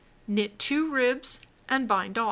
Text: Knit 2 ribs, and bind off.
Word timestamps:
Knit 0.25 0.57
2 0.57 0.91
ribs, 0.91 1.41
and 1.69 1.87
bind 1.87 2.17
off. 2.17 2.19